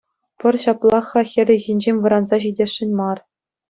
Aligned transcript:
Пӑр 0.43 0.55
ҫаплах-ха 0.63 1.21
хӗл 1.35 1.49
ыйхинчен 1.59 1.97
вӑранса 2.09 2.37
ҫитесшӗн 2.45 2.91
мар. 3.05 3.17